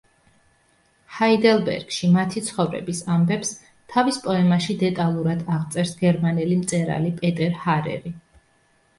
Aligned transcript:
ჰაიდელბერგში 1.15 2.07
მათი 2.13 2.41
ცხოვრების 2.45 3.01
ამბებს, 3.15 3.51
თავის 3.95 4.17
პოემაში 4.23 4.75
დეტალურად 4.85 5.43
აღწერს 5.57 5.93
გერმანელი 5.99 6.57
მწერალი 6.63 7.13
პეტერ 7.21 7.53
ჰარერი. 7.67 8.15